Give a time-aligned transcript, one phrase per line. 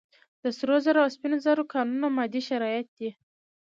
[0.41, 3.09] د سرو زرو او سپینو زرو کانونه مادي شرایط دي.